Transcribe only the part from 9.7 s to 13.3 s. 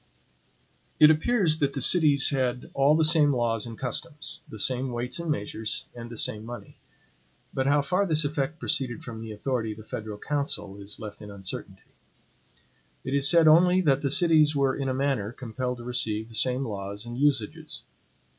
of the federal council is left in uncertainty. It is